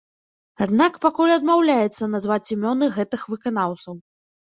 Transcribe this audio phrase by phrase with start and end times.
[0.65, 3.93] Аднак пакуль адмаўляецца назваць імёны гэтых выканаўцаў.